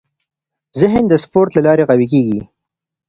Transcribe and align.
ذهن 0.81 1.03
د 1.09 1.13
سپورت 1.23 1.51
له 1.57 1.61
لارې 1.67 1.83
قوي 1.89 2.07
کېږي. 2.13 2.39